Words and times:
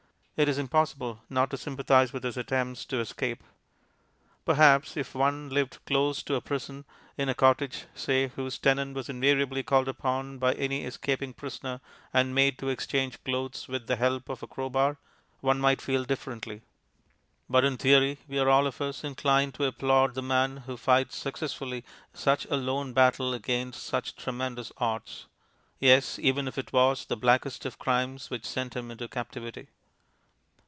It 0.37 0.49
is 0.49 0.57
impossible 0.57 1.21
not 1.29 1.51
to 1.51 1.57
sympathize 1.57 2.11
with 2.13 2.23
his 2.23 2.35
attempts 2.35 2.83
to 2.85 2.97
escape. 2.99 3.43
Perhaps, 4.43 4.97
if 4.97 5.13
one 5.13 5.49
lived 5.51 5.77
close 5.85 6.23
to 6.23 6.33
a 6.33 6.41
prison, 6.41 6.83
in 7.15 7.29
a 7.29 7.35
cottage, 7.35 7.85
say, 7.93 8.29
whose 8.29 8.57
tenant 8.57 8.95
was 8.95 9.07
invariably 9.07 9.61
called 9.61 9.87
upon 9.87 10.39
by 10.39 10.53
any 10.53 10.83
escaping 10.83 11.31
prisoner 11.31 11.79
and 12.11 12.33
made 12.33 12.57
to 12.57 12.69
exchange 12.69 13.23
clothes 13.23 13.67
with 13.67 13.85
the 13.85 13.97
help 13.97 14.29
of 14.29 14.41
a 14.41 14.47
crow 14.47 14.67
bar, 14.67 14.97
one 15.41 15.59
might 15.59 15.79
feel 15.79 16.05
differently. 16.05 16.63
But 17.47 17.63
in 17.63 17.77
theory 17.77 18.17
we 18.27 18.39
are 18.39 18.49
all 18.49 18.65
of 18.65 18.81
us 18.81 19.03
inclined 19.03 19.53
to 19.55 19.65
applaud 19.65 20.15
the 20.15 20.23
man 20.23 20.57
who 20.65 20.75
fights 20.75 21.17
successfully 21.17 21.85
such 22.15 22.45
a 22.45 22.55
lone 22.55 22.93
battle 22.93 23.35
against 23.35 23.83
such 23.83 24.15
tremendous 24.15 24.71
odds; 24.79 25.27
yes, 25.77 26.17
even 26.17 26.47
if 26.47 26.57
it 26.57 26.73
was 26.73 27.05
the 27.05 27.15
blackest 27.17 27.63
of 27.67 27.77
crimes 27.77 28.31
which 28.31 28.47
sent 28.47 28.75
him 28.75 28.89
into 28.89 29.07
captivity. 29.07 29.67